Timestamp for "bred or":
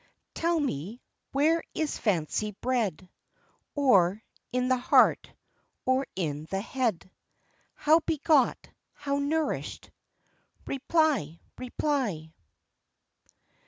2.59-4.23